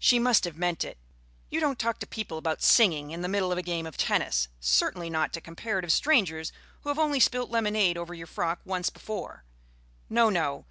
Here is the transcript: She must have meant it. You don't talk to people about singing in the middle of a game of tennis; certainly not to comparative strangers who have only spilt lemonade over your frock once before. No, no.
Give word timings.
She 0.00 0.18
must 0.18 0.42
have 0.42 0.56
meant 0.56 0.82
it. 0.82 0.98
You 1.48 1.60
don't 1.60 1.78
talk 1.78 2.00
to 2.00 2.04
people 2.08 2.36
about 2.36 2.64
singing 2.64 3.12
in 3.12 3.20
the 3.20 3.28
middle 3.28 3.52
of 3.52 3.58
a 3.58 3.62
game 3.62 3.86
of 3.86 3.96
tennis; 3.96 4.48
certainly 4.58 5.08
not 5.08 5.32
to 5.34 5.40
comparative 5.40 5.92
strangers 5.92 6.50
who 6.80 6.88
have 6.88 6.98
only 6.98 7.20
spilt 7.20 7.48
lemonade 7.48 7.96
over 7.96 8.12
your 8.12 8.26
frock 8.26 8.60
once 8.64 8.90
before. 8.90 9.44
No, 10.10 10.30
no. 10.30 10.64